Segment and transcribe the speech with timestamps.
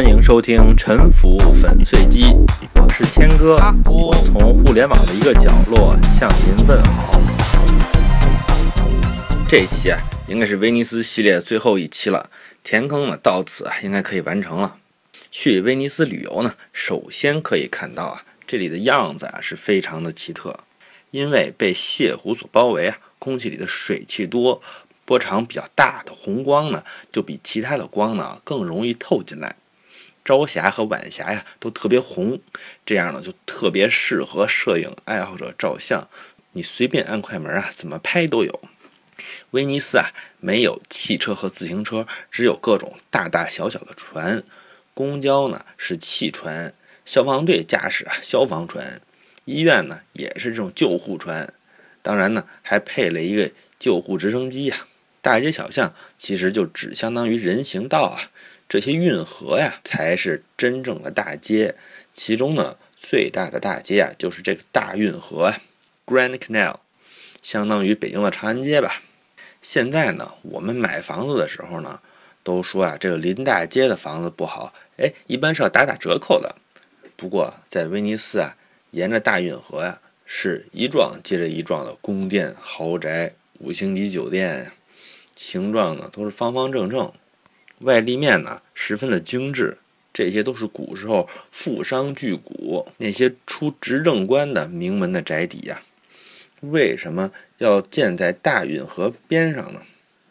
[0.00, 2.22] 欢迎收听《沉浮粉碎机》，
[2.74, 7.20] 我是谦哥，我从互联网的一个角落向您问好。
[9.46, 12.30] 这期啊，应该是威尼斯系列最后一期了，
[12.64, 14.78] 填坑呢到此啊应该可以完成了。
[15.30, 20.60] 去威尼斯旅游呢，首先可以看到啊，这里的样子啊是非常的奇特，
[21.10, 24.62] 因为被泻湖所包围啊，空气里的水汽多。
[25.04, 29.56] 波长比较大的红光呢，就比其他的光呢更容易透进来。
[30.30, 32.40] 朝霞和晚霞呀都特别红，
[32.86, 36.06] 这样呢就特别适合摄影爱好者照相。
[36.52, 38.60] 你随便按快门啊，怎么拍都有。
[39.50, 44.44] 威尼斯啊没有汽车和自行车，只有各种大大小小的船。
[44.94, 46.72] 公交呢是汽船，
[47.04, 49.00] 消防队驾驶啊消防船，
[49.46, 51.52] 医院呢也是这种救护船。
[52.02, 54.86] 当然呢还配了一个救护直升机呀。
[55.20, 58.30] 大街小巷其实就只相当于人行道啊，
[58.70, 61.74] 这些运河呀才是真正的大街。
[62.14, 65.52] 其中呢，最大的大街啊就是这个大运河
[66.06, 66.76] ，Grand Canal，
[67.42, 69.02] 相当于北京的长安街吧。
[69.60, 72.00] 现在呢，我们买房子的时候呢，
[72.44, 76.54] 都说啊，这个临大街的房子不好，哎，一般是要打打折扣的。
[77.16, 78.56] 不过在威尼斯啊，
[78.92, 84.70] 沿着大运河呀，是一幢接着一幢的宫殿、豪宅、五星级酒店。
[85.34, 87.10] 形状呢都是方方正正，
[87.80, 89.78] 外立面呢十分的精致，
[90.12, 95.82] 这些都是古时候富商巨贾那些出执政官的名门的宅邸呀。
[96.60, 99.80] 为什么要建在大运河边上呢？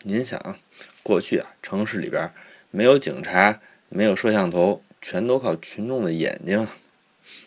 [0.04, 0.58] 您想，
[1.02, 2.32] 过去啊城市里边
[2.70, 6.68] 没有警察，没有摄像头，全都靠群众的眼睛。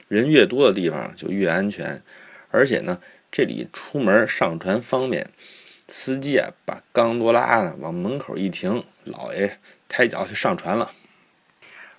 [0.08, 2.02] 人越多的地方就越安全，
[2.50, 5.30] 而且呢这里出门上船方便。
[5.88, 9.58] 司机啊，把钢多拉呢往门口一停，老爷
[9.92, 10.90] 抬脚就上船了。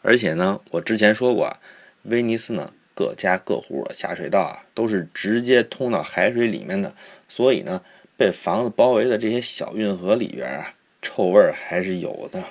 [0.02, 1.56] 而且呢，我之前说过，
[2.02, 6.96] 威尼斯呢各家各户下水道啊都是直接通到海水里面的，
[7.28, 7.84] 所以呢，
[8.18, 10.74] 被房子包围的这些小运河里边啊，
[11.04, 12.44] 臭味还是有的。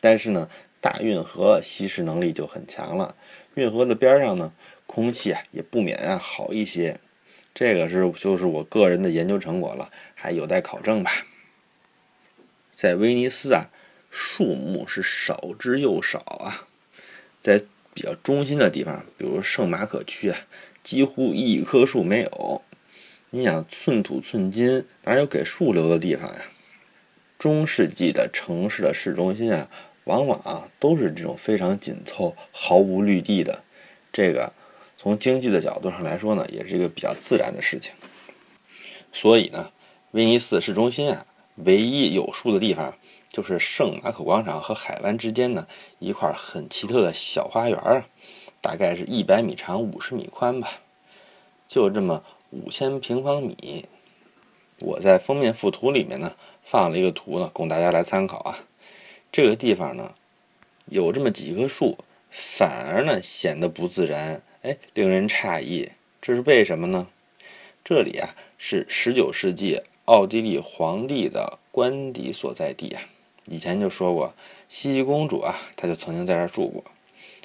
[0.00, 0.50] 但是呢，
[0.80, 3.16] 大运河吸湿能力就很强了，
[3.54, 4.52] 运河的边上呢，
[4.86, 7.00] 空气啊也不免啊好一些。
[7.54, 11.10] 这个是就是我个人的研究成果了，还有待考证吧。
[12.72, 13.70] 在威尼斯啊，
[14.14, 16.68] 树木是少之又少啊，
[17.40, 17.64] 在
[17.94, 20.38] 比较中心的地方，比如圣马可区啊，
[20.82, 22.62] 几乎一棵树没有。
[23.30, 26.42] 你想寸土寸金，哪有给树留的地方呀？
[27.38, 29.70] 中世纪的城市的市中心啊，
[30.04, 33.64] 往往啊都是这种非常紧凑、毫无绿地的，
[34.12, 34.52] 这个。
[34.98, 37.92] 从经济的角度上来说呢，也是一个比较自然的事情。
[39.10, 39.72] 所以呢，
[40.12, 42.96] 威尼斯市中心啊，唯一有树的地方
[43.32, 45.66] 就是圣马可广场和海湾之间呢
[45.98, 48.06] 一块很奇特的小花园啊，
[48.60, 50.68] 大概是一百米长、五十米宽吧，
[51.66, 53.86] 就这么五千平方米。
[54.78, 58.58] 我在封面附图里面呢放了一个图呢，供大家来参考啊。
[59.32, 60.14] 这个地方呢
[60.86, 61.96] 有这么几棵树，
[62.30, 64.42] 反而呢显得不自然。
[64.60, 67.08] 哎，令人诧异，这是为什么呢？
[67.82, 73.02] 这里啊是十九世纪奥地利皇帝的官邸所在地啊。
[73.46, 74.34] 以前就说过，
[74.68, 76.84] 茜茜公主啊，她就曾经在这儿住过。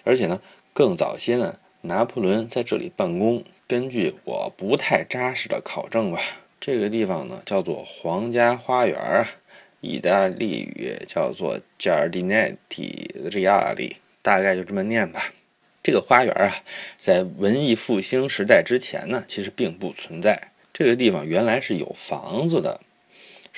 [0.04, 0.42] 而且呢，
[0.74, 3.44] 更早些呢，拿破仑在这里办公。
[3.68, 6.22] 根据我不太扎实的考证吧，
[6.62, 9.28] 这个地方呢叫做皇家花园啊，
[9.82, 15.34] 意大利语叫做 Giardinetti Reali，大概就这么念吧。
[15.84, 16.64] 这个花园啊，
[16.98, 20.52] 在文艺复兴时代之前呢，其实并不存在。
[20.72, 22.80] 这个地方原来是有房子的，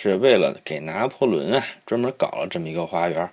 [0.01, 3.29] 是为了给拿破仑啊专门搞了这么一个花园，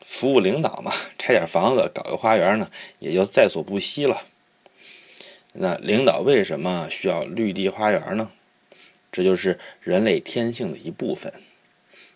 [0.00, 0.92] 服务领导嘛。
[1.18, 2.70] 拆点房子搞个花园呢，
[3.00, 4.22] 也就在所不惜了。
[5.54, 8.30] 那领导为什么需要绿地花园呢？
[9.10, 11.32] 这就是人类天性的一部分。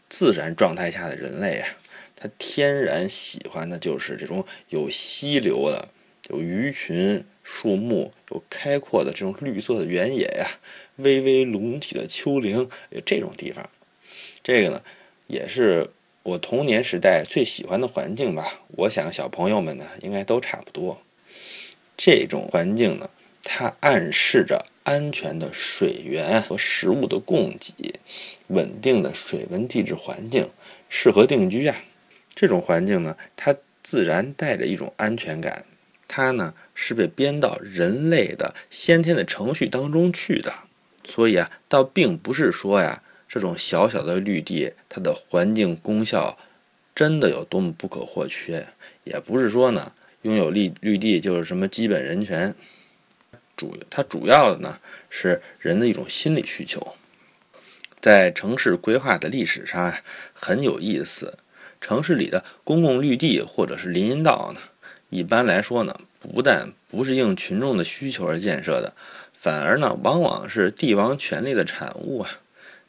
[0.09, 1.69] 自然状态下的人类啊，
[2.15, 5.89] 他天然喜欢的就是这种有溪流的。
[6.31, 10.47] 有鱼群、树木，有开阔的这种绿色的原野呀，
[10.97, 13.69] 微微隆起的丘陵，有这种地方。
[14.49, 14.81] 这个呢，
[15.27, 15.91] 也是
[16.23, 18.63] 我童年时代最喜欢的环境吧。
[18.69, 21.03] 我想小朋友们呢，应该都差不多。
[21.99, 23.11] 这种环境呢，
[23.43, 28.01] 它暗示着安全的水源和食物的供给，
[28.47, 30.49] 稳定的水文地质环境，
[30.89, 31.77] 适合定居啊。
[32.35, 35.67] 这种环境呢，它自然带着一种安全感。
[36.09, 40.55] 它呢是被编到人类的先天的程序当中去的，
[41.05, 46.39] 所以啊，倒并不是说呀，这种小小的绿地它的环境功效
[46.95, 48.67] 真的有多么不可或缺，
[49.05, 49.93] 也不是说呢
[50.23, 52.55] 拥有绿绿地就是什么基本人权。
[53.57, 54.81] 主它主要的呢
[55.11, 56.95] 是人的一种心理需求。
[58.01, 60.01] 在城市规划的历史上啊，
[60.33, 61.39] 很有意思。
[61.81, 64.61] 城市里的公共绿地或者是林荫道呢，
[65.11, 68.95] 一般来说呢，不但不是应群众的需求而建设的，
[69.33, 72.31] 反而呢，往往是帝王权力的产物啊。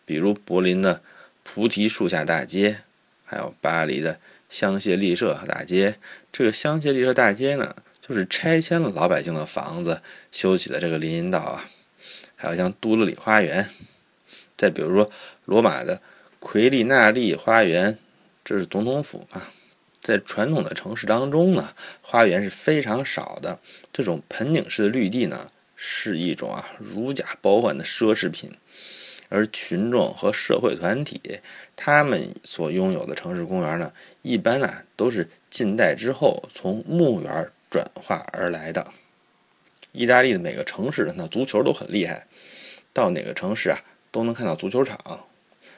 [0.09, 1.03] 比如柏林的
[1.43, 2.79] 菩提树下大街，
[3.25, 4.19] 还有巴黎的
[4.49, 5.99] 香榭丽舍大街。
[6.31, 10.01] 这个香榭丽舍大街呢，就是拆迁了老百姓的房子
[10.31, 11.69] 修起的这个林荫道啊。
[12.35, 13.69] 还有像杜勒里花园，
[14.57, 15.11] 再比如说
[15.45, 16.01] 罗马的
[16.39, 17.99] 奎利纳利花园。
[18.43, 19.51] 这是总统府啊，
[20.01, 23.59] 在传统的城市当中呢，花园是非常少的。
[23.93, 28.51] 这种盆景式的绿地呢，是一种啊如假包换的奢侈品。
[29.29, 31.39] 而群众和社会团体，
[31.75, 38.91] 他们所拥有的城市公园呢，一般呢都是近代之后从墓园转化而来的。
[39.91, 42.27] 意大利的每个城市那足球都很厉害，
[42.91, 43.79] 到哪个城市啊
[44.11, 45.25] 都能看到足球场。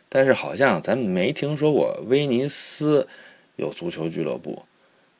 [0.10, 3.08] 但是好像咱们没听说过威尼斯
[3.56, 4.66] 有足球俱乐部，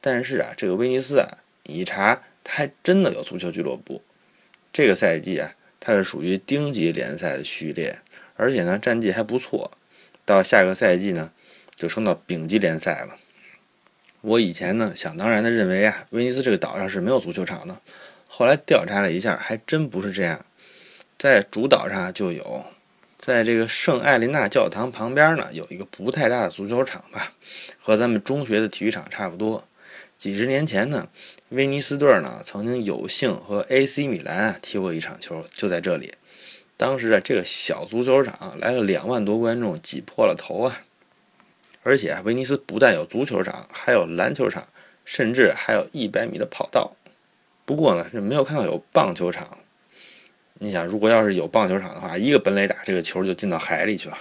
[0.02, 4.02] 但是啊，这个威尼斯啊，你一查，它还真的有足球俱乐部。
[4.74, 7.98] 这个赛季啊，它是属于丁级联赛的序列，
[8.42, 9.70] 而且呢，战绩还不错。
[10.26, 11.32] 到下个赛季呢，
[11.76, 13.18] 就升到丙级联赛了。
[14.22, 17.80] 我以前呢，想当然的认为啊，威尼斯这个岛上是没有足球场的，
[18.28, 20.44] 后来调查了一下，还真不是这样，
[21.20, 22.66] 在主岛上就有。
[23.16, 27.34] 在这个圣艾琳娜教堂旁边呢，有一个不太大的足球场吧，
[27.80, 29.68] 和咱们中学的体育场差不多。
[30.18, 31.10] 几十年前呢，
[31.50, 36.14] 威尼斯队呢曾经有幸和 AC 米兰啊踢过一场球，就在这里。
[36.82, 40.82] 当时啊，这个小足球场来了两万多观众，挤破了头啊！
[41.84, 44.68] 而且威尼斯不但有足球场，还有篮球场，
[45.06, 46.94] 甚至还有一百米的跑道。
[47.66, 49.60] 不过呢，是没有看到有棒球场。
[50.56, 54.18] 你想，如果要是有棒球场的话，一个本垒打，这个球就进到海里去了。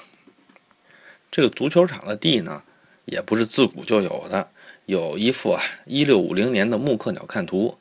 [1.31, 2.63] 这个足球场的地呢，
[3.07, 4.51] 也不是自古就有的，
[4.85, 7.79] 有一幅啊，一六五零年的木刻鸟瞰图。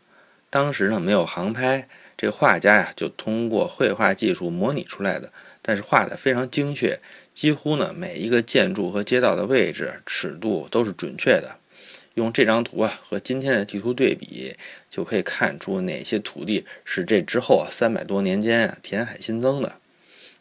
[0.50, 5.32] 当时呢，没有航拍，这个画家呀，就通过绘画技术模拟出来的，
[5.62, 7.00] 但是画的非常精确，
[7.34, 11.56] 几乎呢，每一个建筑和街道的位置、尺度都是准确的。
[12.16, 14.54] 用这张图啊和今天的地图对比，
[14.90, 19.78] 就可以看出哪些土地是这之后啊三百多年间啊填海新增的。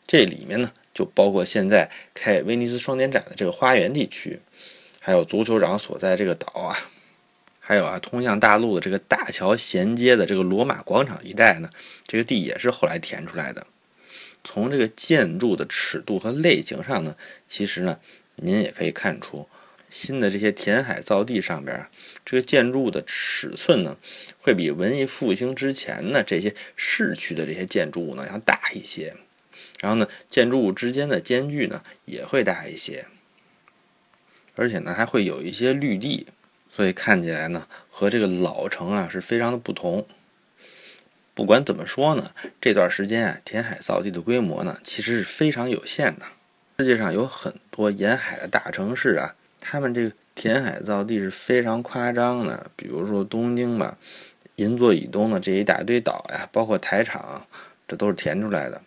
[0.04, 4.40] 这里面呢就包括现在开威尼斯双年展的这个花园地区，
[5.00, 6.76] 还有足球场所在这个岛啊，
[7.68, 11.68] 还有啊通向大陆的这个大桥衔接的这个罗马广场一带呢，
[12.06, 13.66] 这个地也是后来填出来的。
[14.42, 17.14] 从这个建筑的尺度和类型上呢，
[17.46, 18.00] 其实呢
[18.36, 19.46] 您也可以看出。
[19.90, 21.90] 新的这些填海造地上边啊，
[22.24, 23.98] 这个建筑的尺寸呢，
[24.40, 29.14] 会比文艺复兴之前呢这些市区的这些建筑物呢要大一些。
[29.80, 33.04] 然后呢，建筑物之间的间距呢也会大一些，
[34.54, 36.26] 而且呢还会有一些绿地，
[36.78, 40.06] 所以看起来呢和这个老城啊是非常的不同。
[41.34, 42.30] 不管怎么说呢，
[42.60, 46.26] 这段时间啊填海造地的规模呢其实是非常有限的。
[46.78, 49.34] 世界上有很多沿海的大城市啊。
[49.58, 53.98] 他们这个填海造地是非常夸张的，比如说东京吧，
[54.54, 57.44] 银座以东的这一大堆岛呀，包括台场，
[57.88, 58.80] 这都是填出来的。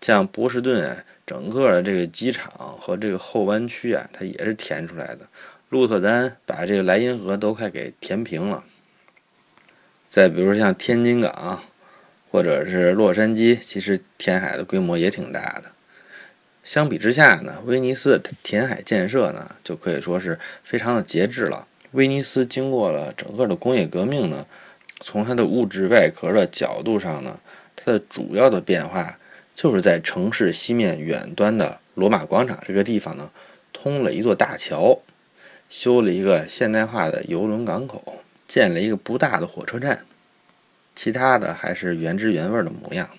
[0.00, 5.20] 像波士顿啊，整个的这个机场和这个后湾区啊，它也是填出来的。
[5.68, 8.64] 鹿特丹把这个莱茵河都快给填平了。
[10.08, 11.62] 再比如像天津港，
[12.30, 15.64] 或者是洛杉矶，其实填海的规模也挺大的。
[16.64, 21.66] 相比之下呢，威尼斯填海建设呢，就可以说是非常的节制了。
[21.92, 24.46] 威尼斯经过了整个的工业革命呢，
[25.00, 27.40] 从它的物质外壳的角度上呢，
[27.74, 29.18] 它的主要的变化
[29.54, 33.30] 就是在城市西面远端的罗马广场这个地方呢，
[33.72, 35.00] 通了一座大桥，
[35.68, 40.04] 修了一个现代化的邮轮港口，建了一个不大的火车站，
[40.94, 43.10] 其他的还是原汁原味的模样。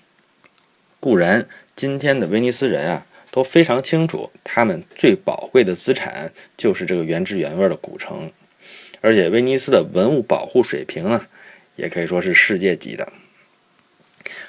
[0.98, 3.06] 固然，今天的威尼斯人啊。
[3.32, 8.32] 都非常清楚，他们最宝贵的资产就是这个原汁原味的古城，
[9.00, 11.28] 而且威尼斯的文物保护水平呢，
[11.76, 13.12] 也可以说是世界级的。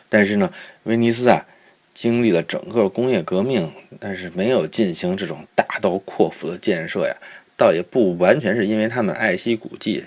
[0.09, 1.45] 但是呢，威尼斯啊，
[1.93, 7.15] 经历了整个工业革命，但是没有进行这种大刀阔斧的建设呀，
[7.61, 10.05] 倒也不完全是因为他们爱惜古迹。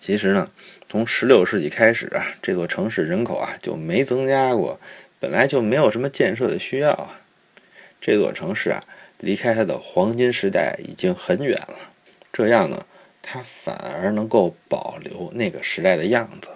[0.00, 0.50] 其实呢，
[0.88, 4.80] 从16世纪开始啊，这座城市人口啊就没增加过，
[5.20, 7.20] 本来就没有什么建设的需要啊。
[8.00, 8.82] 这座城市啊，
[9.18, 11.76] 离开它的黄金时代已经很远了。
[12.32, 12.86] 这样呢，
[13.20, 16.52] 它反而能够保留那个时代的样子。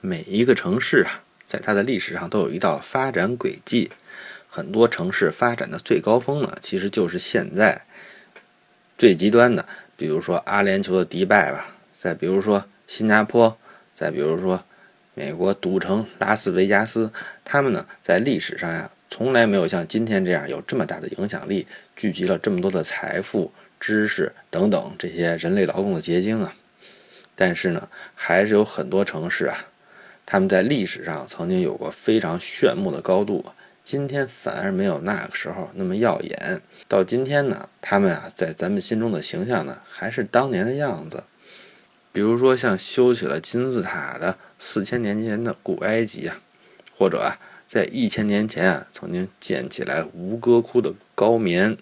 [0.00, 3.92] 每一个城市啊，在它的历史上都有一道发展轨迹。
[4.48, 7.82] 很多城市发展的最高峰呢，其实就是现在
[9.00, 9.64] 最极端的，
[9.96, 13.56] 比如说阿联酋的迪拜吧，再比如说新加坡，
[13.94, 14.62] 再比如说
[15.14, 17.10] 美国赌城拉斯维加斯，
[17.42, 21.66] 他们呢在历史上呀，从来没有像今天这样有这么大的影响力，
[21.96, 26.52] 聚集了这么多的财富、知识等等这些人类劳动的结晶啊。
[27.34, 29.56] 但是呢，还是有很多城市啊。
[30.26, 33.46] 他们在历史上曾经有过非常炫目的高度，
[33.90, 36.62] 今天反而没有那个时候那么耀眼。
[36.86, 41.24] 到今天呢，他们啊在咱们心中的形象呢还是当年的样子。
[42.12, 46.40] 比如说像修起了金字塔的四千年前的古埃及啊，
[46.96, 51.76] 或者啊在一千年前啊曾经建起来吴哥窟的高棉，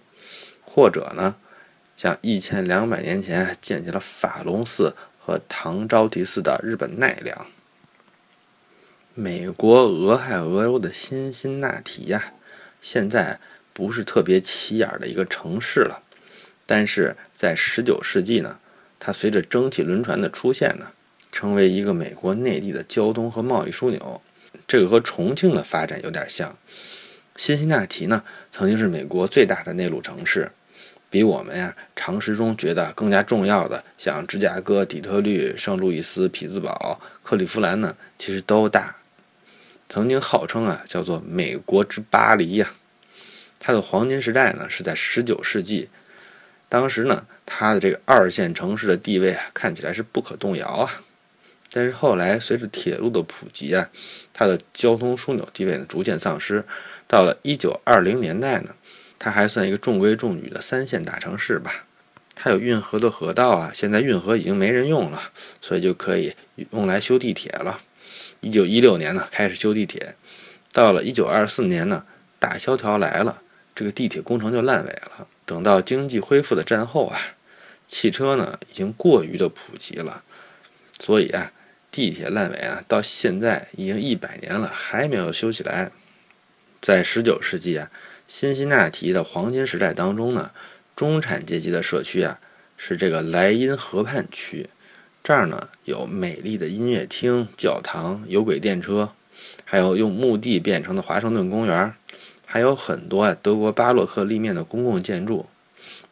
[0.64, 1.36] 或者呢
[1.94, 7.46] 像一千两百年前建起了法隆寺和唐招提寺的日本奈良。
[9.20, 12.34] 美国俄亥俄州的辛辛那提呀，
[12.80, 13.40] 现在
[13.72, 16.04] 不是特别起眼的一个城市了，
[16.66, 18.60] 但是在19世纪呢，
[19.00, 20.92] 它随着蒸汽轮船的出现呢，
[21.32, 24.22] 成为一个美国内地的交通和贸易枢纽。
[24.68, 26.56] 这个和重庆的发展有点像。
[27.34, 28.22] 辛辛那提呢，
[28.52, 30.52] 曾经是美国最大的内陆城市，
[31.10, 38.94] 比我们呀常识中觉得更加重要的，像芝加哥、底特律、圣路易斯、匹兹堡、克利夫兰呢，其实都大。
[39.88, 42.68] 曾经号称啊，叫做“美国之巴黎”呀。
[43.58, 45.88] 它的黄金时代呢是在19世纪，
[46.68, 51.02] 当时呢，它的这个二线城市的地位啊，看起来是不可动摇啊。
[51.70, 53.90] 但是后来随着铁路的普及啊，
[54.32, 56.64] 它的交通枢纽地位呢逐渐丧失。
[57.06, 58.74] 到了1920年代呢，
[59.18, 61.84] 它还算一个中规中矩的三线大城市吧。
[62.34, 65.20] 它有运河的河道啊，现在运河已经没人用了，
[65.60, 66.36] 所以就可以
[66.70, 67.80] 用来修地铁了。
[68.40, 70.14] 一九一六年呢，开始修地铁，
[70.72, 72.04] 到了一九二四年呢，
[72.38, 73.42] 大萧条来了，
[73.74, 75.26] 这个地铁工程就烂尾了。
[75.44, 77.18] 等到经济恢复的战后啊，
[77.88, 80.22] 汽车呢已经过于的普及了，
[81.00, 81.52] 所以啊，
[81.90, 85.90] 地铁烂尾啊，到现在已经一百年了，还没有修起来。
[86.80, 87.90] 在十九世纪啊，
[88.28, 90.52] 辛辛那提的黄金时代当中呢，
[90.94, 92.38] 中产阶级的社区啊，
[92.76, 94.68] 是这个莱茵河畔区。
[95.28, 99.12] 这儿呢有美丽的音乐厅、教堂、有轨电车，
[99.62, 101.92] 还有用墓地变成的华盛顿公园，
[102.46, 105.44] 还有很多啊德国巴洛克立面的公共建筑。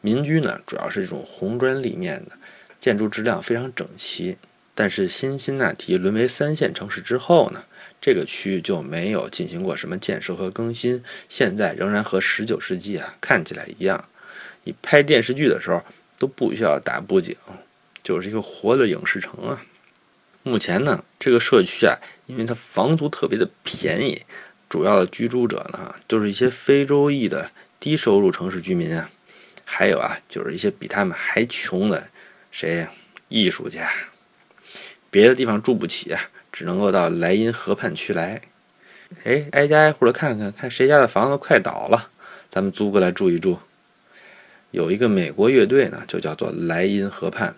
[0.01, 2.33] 民居呢主要是这种红砖立面的，
[2.79, 4.37] 建筑质量非常整齐。
[4.75, 7.63] 但是辛辛那提沦为三线城市之后呢，
[7.99, 14.05] 这个区域就没有进行过什么建设和更新，现在仍然和十九世纪啊看起来一样。
[14.65, 15.81] 你拍电视剧的时候
[16.19, 17.35] 都不需要打布景。
[18.07, 19.61] 就是一个活的影视城啊！
[20.41, 24.21] 目前呢，这个社区啊，因为它房租特别的便宜，
[24.69, 29.09] 主要的居住者呢，就是一些非洲裔的低收入城市居民啊，
[29.65, 32.07] 还有啊，就是一些比他们还穷的
[32.49, 32.93] 谁呀？
[33.27, 33.91] 艺术家，
[35.11, 38.41] 别的地方住不起啊，只能够到莱茵河畔区来。
[39.25, 42.09] 哎，挨家挨户的看看，看谁家的房子快倒了，
[42.47, 43.59] 咱们租过来住一住。
[44.71, 47.53] 有一个美国乐队呢，就叫做莱茵河畔。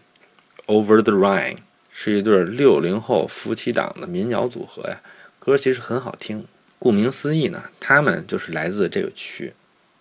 [0.69, 1.57] Over the Rhine
[1.91, 5.01] 是一对六零后夫妻档的民谣组合呀，
[5.39, 6.45] 歌其实很好听。
[6.77, 9.53] 顾名思义呢，他们就是来自这个区。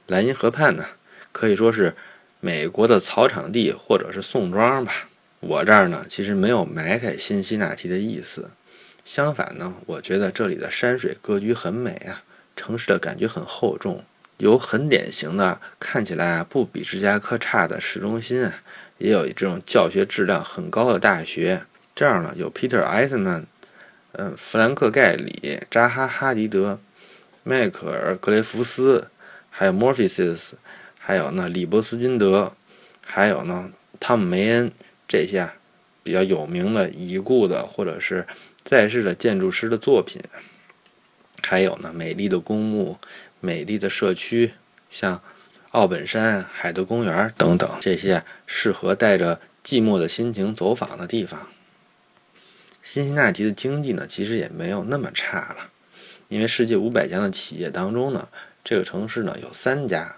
[0.09, 0.85] 莱茵河畔呢，
[1.33, 1.97] 可以说是
[2.41, 5.09] 美国的草场地或者是宋庄吧。
[5.41, 8.51] 我这儿呢，其实没有埋汰辛辛那提的意思，
[9.07, 12.23] 相反呢，我觉得这里的山水格局很美啊，
[12.55, 14.05] 城市的感觉很厚重，
[14.37, 18.53] 有很典型的看起来啊不比芝加哥差的市中心啊。
[18.99, 21.63] 也有这种教学质量很高的大学，
[21.95, 23.45] 这样呢，有 Peter Eisenman，
[24.13, 26.81] 嗯，弗兰克盖里、扎哈哈迪德、
[27.45, 29.09] 迈克尔格雷夫斯，
[29.51, 30.53] 还有 Morpheus，
[30.99, 32.53] 还有呢里伯斯金德，
[33.07, 34.73] 还有呢汤姆梅恩
[35.07, 35.49] 这些
[36.03, 38.27] 比较有名的已故的或者是
[38.65, 40.21] 在世的建筑师的作品，
[41.45, 42.99] 还有呢美丽的公墓、
[43.39, 44.55] 美丽的社区，
[44.91, 45.23] 像。
[45.73, 51.47] 奥本山、海德公园等等，这些适合带着寂寞的心情走访的地方。
[52.83, 55.71] 辛辛那提的经济呢，其实也没有那么差了，
[56.29, 58.27] 因为世界五百强的企业当中呢，
[58.65, 60.17] 这个城市呢有三家，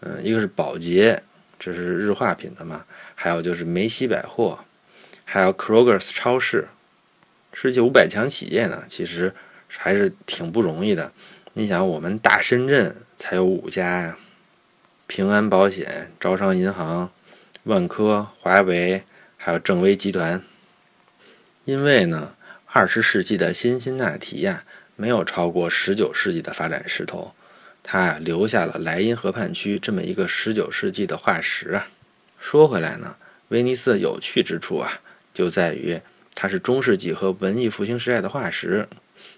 [0.00, 1.22] 嗯，一个是宝洁，
[1.58, 4.58] 这是日化品的嘛，还有就是梅西百货，
[5.24, 6.66] 还有 Kroger's 超市。
[7.52, 9.34] 世界五百强企业呢，其实
[9.68, 11.12] 还是挺不容易的。
[11.52, 14.16] 你想，我们大深圳才有五家呀。
[15.06, 17.10] 平安保险、招商银行、
[17.64, 19.02] 万科、华为，
[19.36, 20.42] 还有正威集团。
[21.64, 22.34] 因为呢，
[22.66, 24.64] 二十世纪的辛辛那提呀，
[24.96, 27.34] 没有超过十九世纪的发展势头，
[27.82, 31.88] 它留下了莱茵河畔区这么一个十九世纪的化石啊。
[32.38, 33.16] 说回来呢，
[33.48, 35.00] 威尼斯的有趣之处啊，
[35.34, 36.00] 就在于
[36.34, 38.88] 它是中世纪和文艺复兴时代的化石，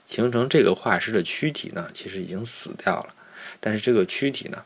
[0.06, 3.14] 形成这个化石的躯体呢，其实已经死掉了，
[3.61, 4.64] 但是这个躯体呢，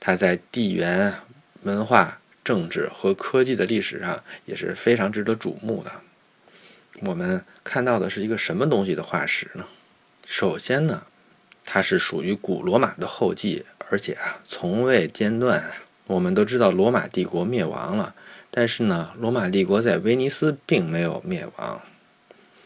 [0.00, 1.14] 它在地缘、
[1.62, 5.90] 文化、政治和科技的历史上也是非常值得瞩目的。
[7.00, 9.66] 我们看到的是一个什么东西的化石呢？
[10.24, 11.06] 首先呢，
[11.64, 15.72] 它是属于古罗马的后继，而且啊从未间断。
[16.06, 18.14] 我们都知道罗马帝国灭亡了，
[18.50, 21.82] 但是呢，罗马帝国在威尼斯并没有灭亡。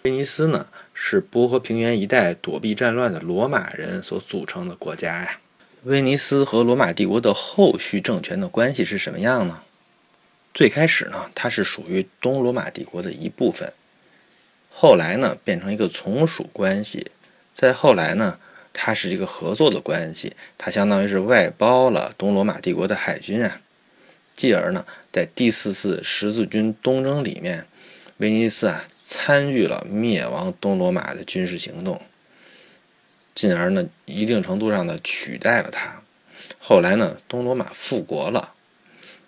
[0.02, 5.40] 威尼斯呢是波河平原一带躲避战乱的罗马人所组成的国家呀。
[5.84, 9.62] 威尼斯和罗马帝国的后续政权的关系是什么样呢？
[10.52, 13.72] 最开始呢，它是属于东罗马帝国的一部分。
[14.70, 17.06] 后来呢，变成一个从属关系，
[17.54, 18.38] 再后来呢，
[18.74, 23.62] 它是一个合作的关系，它相当于是外包了东罗马帝国的海军啊。
[24.36, 27.66] 继而呢，在第四次十字军东征里面，
[28.18, 32.02] 威尼斯啊参与了灭亡东罗马的军事行动，
[33.34, 36.00] 进而呢，一定程度上的取代了它。
[36.58, 38.52] 后来呢，东罗马复国了，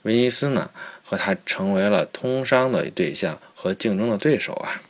[0.02, 0.70] 威尼斯呢
[1.02, 4.82] 和它成为了通商的对象和竞争的对手啊。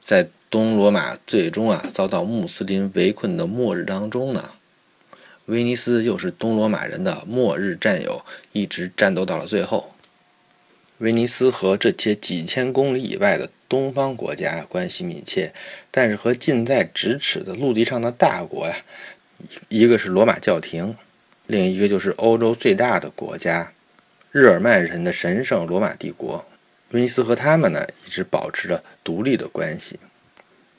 [0.00, 4.50] 在东罗马最终啊遭到穆斯林围困的末日当中呢，
[5.46, 9.92] 威尼斯又是东罗马人的末日战友，一直战斗到了最后。
[10.98, 15.52] 威尼斯和这些几千公里以外的东方国家关系密切，
[15.90, 18.76] 但是和近在咫尺的陆地上的大国呀，
[19.68, 20.96] 一个是罗马教廷，
[21.46, 23.72] 另一个就是欧洲最大的国家——
[24.32, 26.46] 日耳曼人的神圣罗马帝国。
[26.92, 30.00] 威尼斯和他们呢一直保持着独立的关系。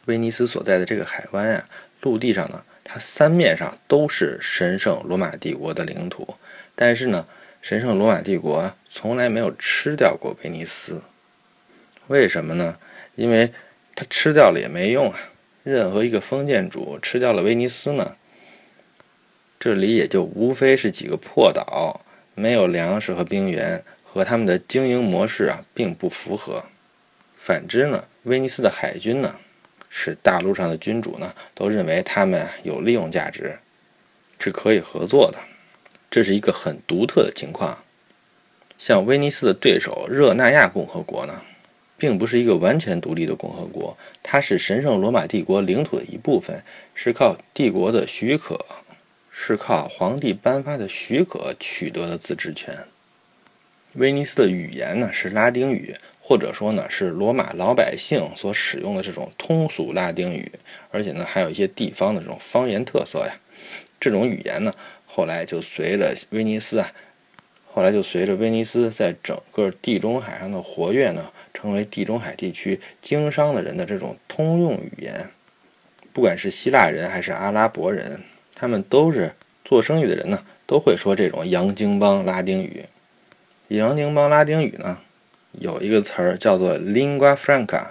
[0.06, 1.70] 威尼斯所在的这个海湾啊，
[2.02, 6.36] 陆地上呢，它三面上都是神圣罗马帝国的领土，
[6.74, 7.28] 但是呢，
[7.62, 11.04] 神圣罗马帝国从来没有吃掉过威尼斯。
[12.10, 12.78] 为什么呢？
[13.16, 13.52] 因为
[13.96, 15.18] 它吃掉了也没用啊。
[15.64, 18.16] 任何一个封建主吃掉了威尼斯呢，
[19.60, 22.02] 这里也就无非是几个破岛，
[22.36, 23.84] 没有粮食和兵源。
[24.12, 26.66] 和他们的经营模式啊并不符合。
[27.38, 29.36] 反之呢，威尼斯的海军呢，
[29.88, 33.60] 使大陆上的君主呢都认为他们有利用价值，
[34.40, 35.38] 是可以合作的。
[36.10, 37.78] 这是一个很独特的情况。
[38.80, 41.44] 像威尼斯的对手热那亚共和国呢，
[42.00, 46.64] 并不是一个完全独立的共和国，它是神圣罗马帝国领土的一部分，
[46.96, 48.66] 是靠帝国的许可，
[49.30, 52.74] 是靠皇帝颁发的许可取得的自治权。
[53.94, 60.52] 威尼斯的语言呢是拉丁语，或者说呢是罗马老百姓所使用的这种通俗拉丁语，
[60.92, 63.34] 而且呢还有一些地方的这种方言特色呀。
[64.00, 64.74] 这种语言呢
[65.06, 66.92] 后来就随着威尼斯啊，
[67.66, 75.32] 后来就随着威尼斯在整个地中海上的活跃呢，成为地中海地区经商的人的这种通用语言。
[76.14, 78.22] 不管是希腊人还是阿拉伯人，
[78.56, 82.86] 他们都是做生意的人呢，都会说这种洋泾浜拉丁语。
[83.68, 84.98] 洋泾浜拉丁语呢，
[85.52, 87.88] 有一个词儿叫做 lingua franca，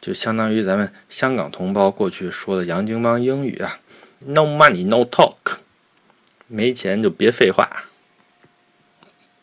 [0.00, 3.80] 就相当于咱们香港同胞过去说的洋泾浜英语啊
[4.20, 5.58] ，no money no talk，
[6.46, 7.88] 没钱就别废话。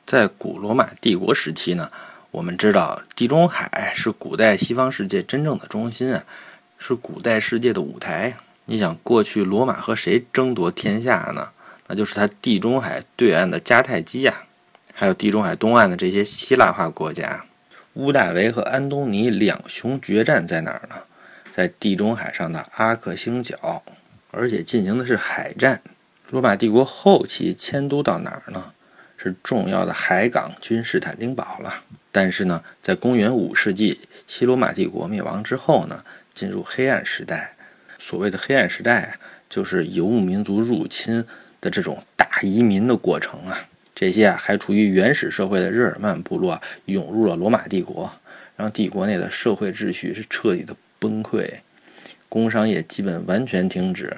[0.05, 1.91] 在古罗马帝国时期呢，
[2.33, 6.23] 我们知道地中海是古代西方世界真正的中心啊，
[6.79, 8.35] 是古代世界的舞台。
[8.65, 11.49] 你想，过去罗马和谁争夺天下呢？
[11.85, 14.33] 那就是它地中海对岸的迦太基呀。
[14.95, 17.45] 还有地中海东岸的这些希腊化国家，
[17.93, 20.95] 屋大维和安东尼两雄决战在哪儿呢？
[21.55, 23.83] 在地中海上的阿克星角，
[24.31, 25.83] 而且进行的是海战。
[26.31, 28.73] 罗马帝国后期迁都到哪儿呢？
[29.17, 31.71] 是重要的海港君士坦丁堡了。
[32.13, 37.55] 但是呢，在公元五世纪西罗马帝国灭亡之后呢，进入黑暗时代。
[37.97, 39.17] 所谓的黑暗时代，
[39.49, 41.25] 就是游牧民族入侵
[41.59, 43.67] 的这种大移民的过程啊。
[43.95, 48.11] 这些啊还处于原始社会的日耳曼部落涌入了罗马帝国，
[48.55, 51.49] 让帝国内的社会秩序是彻底的崩溃，
[52.29, 54.15] 工商业基本完全停止，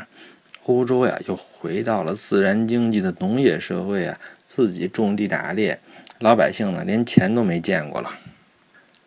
[0.65, 5.79] 欧洲呀又回到了自然经济的农业社会啊，自己种地打猎，
[6.19, 8.09] 老百姓呢连钱都没见过了。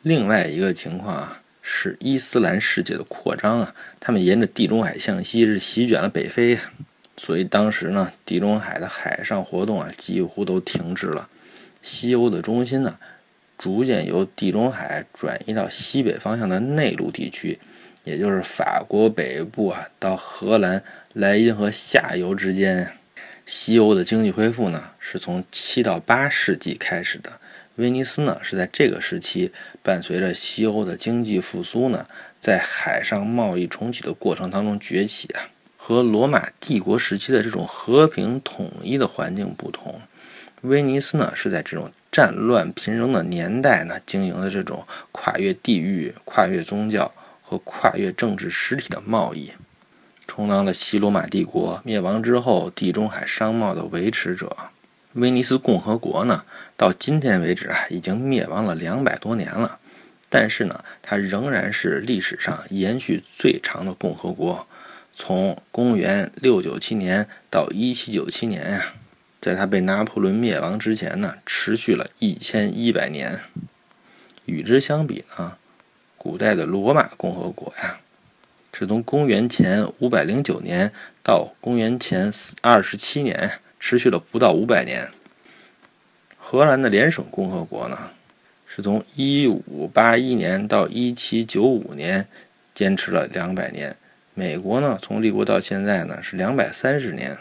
[0.02, 6.58] 另外一个情况啊是伊斯兰世界的扩张啊，他们沿着地中海向西是席卷了北非。
[7.16, 11.28] 所以当时呢，地中海的海上活动啊几乎都停滞了，
[11.82, 12.96] 西欧的中心呢，
[13.58, 17.58] 逐渐由地中海转移到西北方向的内陆地区，
[18.04, 22.97] 也就是法国北部啊到荷兰莱茵河下游之间。
[23.50, 27.32] 西欧的经济恢复呢，是从七到八世纪开始的。
[27.76, 29.50] 威尼斯呢，是在这个时期
[29.82, 32.06] 伴随着西欧的经济复苏呢，
[32.38, 35.48] 在海上贸易重启的过程当中崛起啊。
[35.78, 39.98] 和罗马帝国时期的这种和平统一的环境不同，
[40.60, 49.50] 威尼斯呢是在这种战乱频仍的年代呢，经营的这种跨越地域、跨越宗教和跨越政治实体的贸易，
[50.38, 54.56] 充当了西罗马帝国灭亡之后地中海商贸的维持者。
[55.14, 56.44] 威尼斯共和国呢，
[56.76, 59.80] 到今天为止啊，已经灭亡了两百多年了，
[60.28, 64.68] 但是呢，它仍然是历史上延续最长的共和国。
[65.12, 68.94] 从公元六九七年到一七九七年呀，
[69.40, 73.40] 在它被拿破仑灭亡之前呢，持续了一千一百年。
[74.44, 75.56] 与之相比呢，
[76.16, 77.98] 古代的罗马共和国呀，
[78.72, 83.50] 是从公元前五百零九年到公元前二十七年，
[83.80, 85.10] 持续了不到五百年。
[86.36, 88.10] 荷兰的联省共和国呢，
[88.66, 92.28] 是从一五八一年到一七九五年，
[92.74, 93.96] 坚持了两百年。
[94.34, 97.36] 美国呢，从立国到现在呢是两百三十年。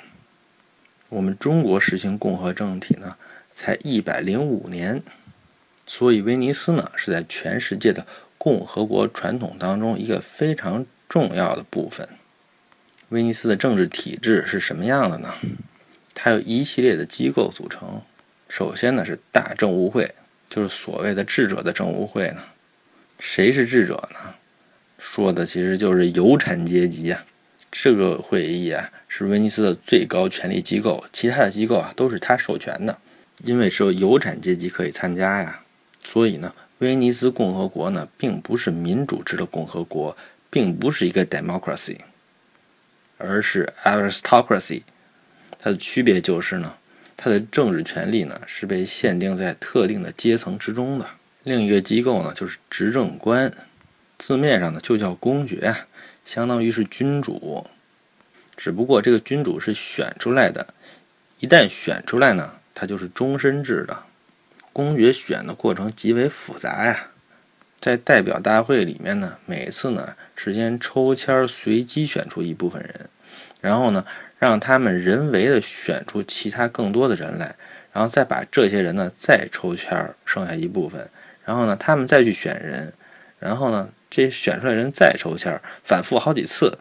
[1.09, 3.15] 我们中国实行共和政体呢，
[3.53, 5.03] 才一百零五年。
[5.85, 8.05] 所以威尼斯呢，是在全世界的
[8.37, 12.07] 共和国传统当中一个非常重要的部分。
[13.09, 15.33] 威尼斯的政治体制是什么样的呢？
[16.13, 18.01] 它由一系列的机构组成。
[18.49, 20.15] 首先呢是大政务会，
[20.49, 22.41] 就是所谓的智者的政务会呢。
[23.19, 24.35] 谁是智者呢？
[24.97, 27.23] 说的其实就是有产阶级啊，
[27.71, 32.97] 这个会议啊是威尼斯的最高权力机构，其他的机构啊都是他授权的，
[33.43, 35.63] 因为只有有产阶级可以参加呀，
[36.03, 40.17] 所以呢，威尼斯共和国呢并不是民主制的共和国，
[40.49, 41.97] 并不是一个 democracy，
[43.17, 44.83] 而是 aristocracy，
[45.59, 46.77] 它的区别就是呢，
[47.15, 51.07] 它的政治权力呢是被限定在特定的阶层之中的，
[51.43, 53.51] 另一个机构呢就是执政官。
[54.17, 55.75] 字面上呢就叫公爵，
[56.25, 57.67] 相当于是君主，
[58.55, 60.73] 只不过这个君主是选出来的，
[61.39, 64.05] 一旦选出来呢，他就是终身制的。
[64.73, 67.09] 公爵选的过程极为复杂呀，
[67.79, 73.09] 在代表大会里面呢，每次呢是先抽签随机选出一部分人，
[73.59, 74.05] 然后呢
[74.39, 77.57] 让他们人为的选出其他更多的人来，
[77.91, 81.09] 然后再把这些人呢再抽签剩下一部分，
[81.43, 82.93] 然后呢他们再去选人，
[83.39, 83.89] 然后呢。
[84.09, 86.79] 这选出来人再抽签，反复好几次，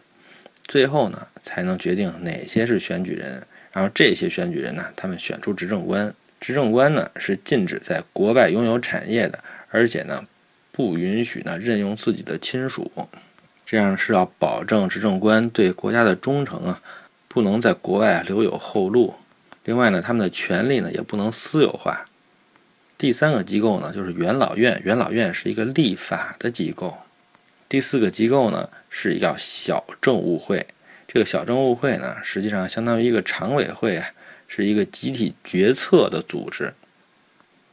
[0.63, 3.45] 最后呢才能决定哪些是选举人。
[3.73, 6.15] 然后这些选举人呢，他们选出执政官。
[6.39, 10.25] 执政官呢是禁止在国外拥有产业的，而且呢
[10.71, 12.89] 不允许呢任用自己的亲属。
[13.69, 16.81] 这样是要保证执政官对国家的忠诚啊，
[17.27, 19.15] 不能在国外留有后路。
[19.65, 22.05] 另外呢，他们的权利呢也不能私有化。
[22.97, 26.97] 第三个机构呢就是元老院，元老院是一个立法的机构。
[27.67, 30.65] 第四个机构呢是一个小政务会，
[31.05, 34.07] 这个小政务会呢实际上相当于一个常委会啊，
[34.47, 36.73] 是一个集体决策的组织，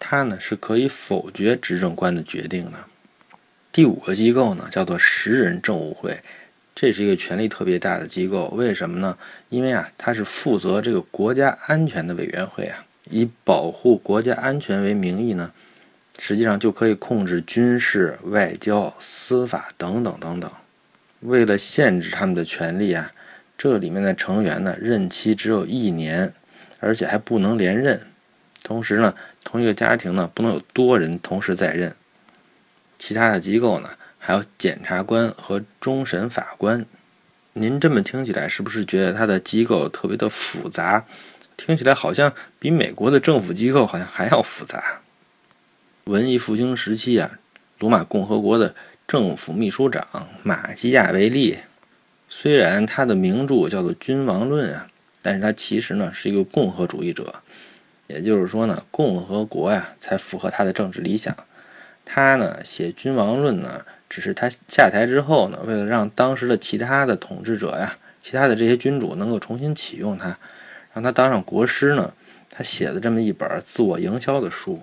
[0.00, 2.72] 它呢是可以否决执政官的决定的。
[3.74, 6.20] 第五个机构呢叫做十人政务会，
[6.76, 9.18] 这是一个权力特别大的机构，为什么呢？
[9.48, 15.50] 因为啊它是负责这个国家安全的委员会啊，以保护国家安全为名义呢。
[16.20, 20.48] 实际上就可以控制军事、外交、司法等等等等。
[21.18, 23.10] 为了限制他们的权利啊，
[23.58, 26.32] 这里面的成员呢任期只有一年，
[26.78, 28.00] 而且还不能连任。
[28.62, 31.92] 同时呢，同一个家庭呢不能有多人同时在任。
[33.06, 36.86] 其他的机构呢还有检察官和终审法官。
[37.52, 41.04] 您这么听起来是不是觉得它的机构特别的复杂？
[41.54, 45.02] 听起来好像比美国的政府机构好像还要复杂。
[46.04, 47.32] 文艺复兴时期啊，
[47.78, 48.74] 罗马共和国的
[49.06, 51.58] 政府秘书长马基亚维利，
[52.30, 54.88] 虽然他的名著叫做《君王论》啊，
[55.20, 57.34] 但是他其实呢是一个共和主义者，
[58.06, 61.36] 也就是说呢，共和国呀才符合他的政治理想。
[62.04, 70.38] 他呢写《君王论》呢，只是他下台之后呢，为了让当时的其他的统治者呀，其他的这些君主能够重新启用他，
[70.92, 72.12] 让他当上国师呢，
[72.50, 74.82] 他写的这么一本自我营销的书。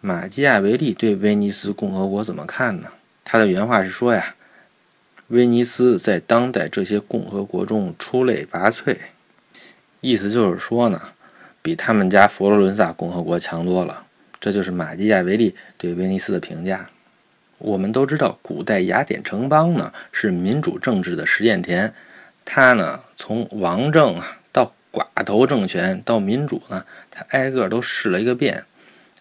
[0.00, 2.88] 马基亚维利对威尼斯共和国怎么看呢？
[3.24, 4.34] 他的原话是说呀
[5.28, 8.96] ：“威尼斯在当代这些共和国中出类拔萃。”
[10.00, 11.00] 意思就是说呢，
[11.62, 14.04] 比他们家佛罗伦萨共和国强多了。
[14.42, 16.90] 这就是马基雅维利对威尼斯的评价。
[17.60, 21.94] 我们都知道，古代雅典城邦呢是民主政治的实验田，
[22.44, 28.64] 它呢从王政啊到寡头政权到民主呢，它挨个都试了一个遍。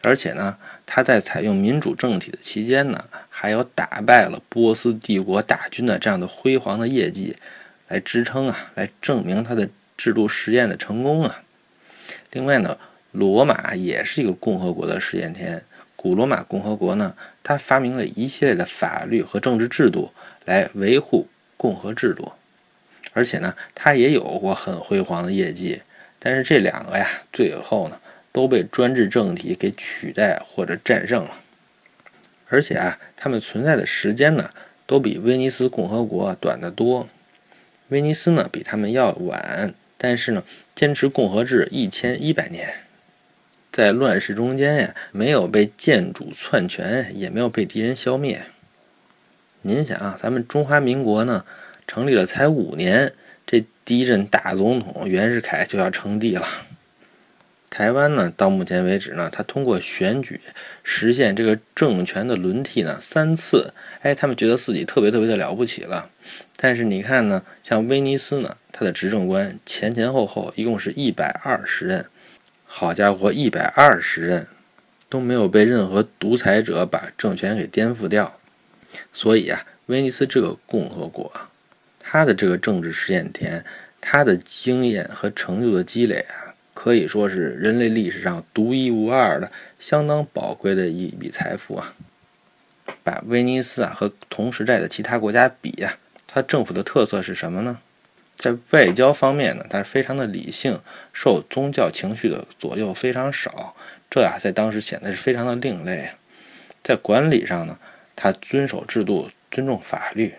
[0.01, 0.57] 而且呢，
[0.87, 7.35] 他在采用民主政体的期间呢，还有打败了波斯帝国大军的这样的辉煌的业绩，
[7.87, 11.43] 来支撑啊，来证明他的制度实验的成功啊。
[12.31, 12.79] 另外呢，
[13.11, 15.63] 罗马也是一个共和国的实验田。
[15.95, 20.11] 古罗马共和国呢，他发明了一系列的法律和政治制度
[20.45, 22.31] 来维护共和制度，
[23.13, 25.81] 而且呢，他也有过很辉煌的业绩。
[26.19, 27.99] 但是这两个呀，最后呢。
[28.33, 31.31] 都被专制政体给取代或者战胜了，
[32.47, 34.51] 而且啊，他们存在的时间呢，
[34.87, 37.09] 都比威尼斯共和国短得多。
[37.89, 42.73] 威尼斯呢，比他们要晚，但是呢，坚持共和制一千一百年，
[43.71, 48.41] 在乱世中间呀，没有被建主篡权，也没有被敌人消灭。
[49.61, 51.45] 您想啊，咱们中华民国呢，
[51.87, 53.13] 成立了才五年，
[53.45, 56.45] 这第一任大总统袁世凯就要称帝了。
[57.69, 60.41] 台湾呢，到目前为止呢，他通过选举
[60.83, 66.09] 实现这个政权的轮替呢三次，哎，他们觉得自己特别特别的了不起了。
[66.57, 72.05] 但是你看呢，像威尼斯呢，他的执政官前前后后一共是一百二十任，
[72.73, 74.47] 好家伙，一百二十任
[75.09, 78.39] 都没有被任何独裁者把政权给颠覆掉。
[79.11, 81.29] 所以啊，威尼斯这个共和国，
[81.99, 83.65] 它的这个政治实验田，
[83.99, 86.55] 它的经验和成就的积累啊。
[86.73, 91.93] 可以说是人类历史上独一无二的、相当宝贵的一笔财富啊！
[93.03, 97.79] 把威尼斯啊和同时代的其他国家比呀，它政府的特色是什么呢？
[98.41, 100.79] 在外交方面呢，他是非常的理性，
[101.13, 103.75] 受宗教情绪的左右非常少，
[104.09, 106.09] 这呀在当时显得是非常的另类。
[106.81, 107.77] 在管理上呢，
[108.15, 110.33] 他遵守制度，尊重法律，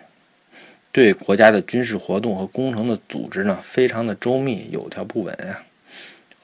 [0.91, 5.63] 对国家的军事活动和工程的组织呢，非常的周密，有条不紊啊。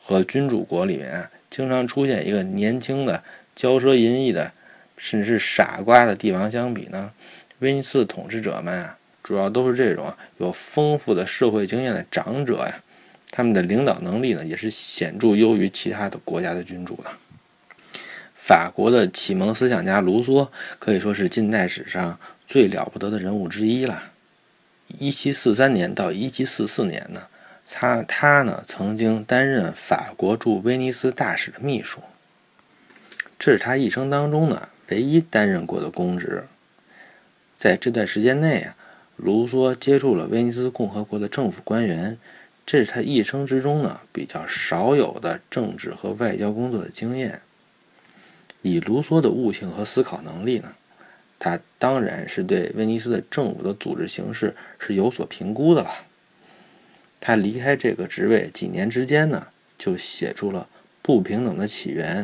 [0.01, 3.21] 和君主国里面啊经常出现一个年轻的、
[3.53, 4.53] 骄奢淫逸的，
[4.95, 7.11] 甚至是傻瓜的帝王相比呢，
[7.59, 8.97] 威尼斯统治者们啊，
[9.29, 12.81] 主要都是这种有丰富的社会经验的长者呀，
[13.29, 17.11] 他们的领导能力呢，也是显著优于其他的国家的君主的。
[18.33, 24.01] 法国的启蒙思想家卢梭可以说是近代史上最了不得的人物之一了。
[24.87, 27.27] 一七四三年到一七四四年呢。
[27.71, 31.99] 他他呢曾经担任法国驻威尼斯大使的秘书，
[33.37, 36.47] 这是他一生当中呢唯一担任过的公职。
[37.55, 38.75] 在这段时间内啊，
[39.21, 42.17] 卢梭接触了威尼斯共和国的政府官员，
[42.65, 47.41] 这是他一生之中呢比较少有的政治和外交工作的经验。
[48.61, 50.73] 以卢梭的悟性和思考能力呢，
[51.37, 55.89] 他当然是对威尼斯的政府的组织形式是有所评估的了。
[57.19, 60.69] 他离开这个职位几年之间呢，就写出了
[61.01, 62.23] 《不平等的起源》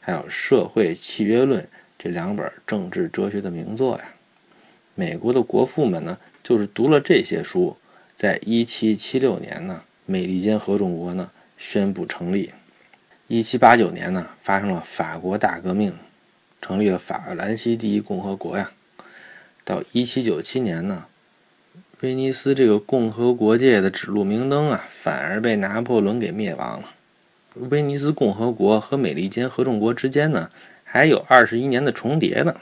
[0.00, 1.62] 还有《社会契约论》
[1.98, 4.04] 这两本政治哲学的名作呀。
[4.94, 7.76] 美国的国父们呢，就是读了这些书，
[8.14, 12.52] 在1776年呢，美利坚合众国呢宣布成立。
[13.28, 15.92] 1789年呢，发生了法国大革命，
[16.62, 18.70] 成立了法兰西第一共和国呀。
[19.64, 21.06] 到1797年呢。
[22.02, 26.90] 威尼斯这个共和国界的指路明灯啊，反而被拿破仑给灭亡了。
[27.54, 30.52] 威尼斯共和国和美利坚合众国之间呢，
[30.84, 32.54] 还有二十一年的重叠呢。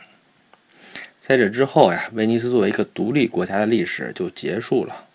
[1.26, 5.06] 在这之后呀，威尼斯作为一个独立国家的历史就结束了。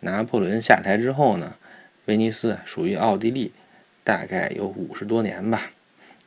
[0.00, 1.56] 拿破仑下台之后呢，
[2.04, 3.50] 威尼斯属于奥地利，
[4.04, 5.62] 大概有五十多年吧。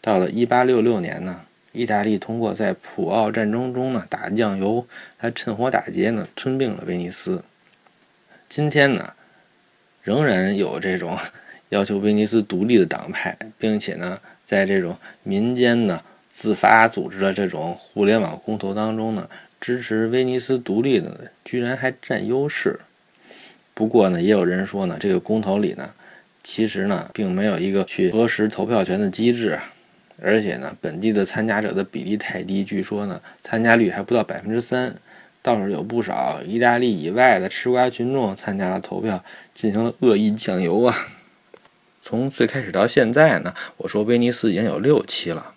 [0.02, 1.46] 到了一八六六年呢。
[1.72, 7.44] 意大利通过在普奥战争中呢打酱油，还趁火打劫呢吞并了威尼斯。
[8.50, 9.14] 今天呢，
[10.02, 11.16] 仍然有这种
[11.70, 22.80] 要求威尼斯独立的党派，并且呢，在这种民间呢自发组织的这种互联网公投当中呢，支持威尼斯独立的居然还占优势。
[23.74, 25.94] 不过呢，也有人说呢，这个公投里呢，
[26.44, 29.60] 其实呢，并没有一个去核实投票权的机制。
[30.22, 34.96] 而且呢，本地的参加者的比例太低，据说呢，参加率还不到百分之三。
[35.42, 40.94] 倒是有不少意大利以外的吃瓜群众参加了投票，进行了恶意酱油啊。
[42.04, 45.54] 从最开始到现在呢，我说威尼斯已经有六期了，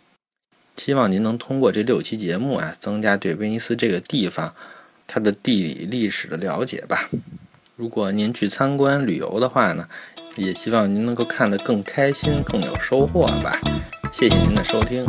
[0.85, 4.53] 希望您能通过这六期节目啊，增加对威尼斯这个地方
[5.07, 7.09] 它的地理历史的了解吧。
[7.77, 9.89] 如果您去参观旅游的话呢，
[10.35, 13.61] 也希望您能够看得更开心、更有收获吧。
[14.11, 15.07] 谢谢您的收听。